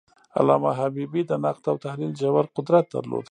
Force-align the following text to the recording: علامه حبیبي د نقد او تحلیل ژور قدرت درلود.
علامه 0.39 0.71
حبیبي 0.79 1.21
د 1.25 1.31
نقد 1.43 1.63
او 1.71 1.75
تحلیل 1.85 2.11
ژور 2.21 2.45
قدرت 2.55 2.85
درلود. 2.93 3.19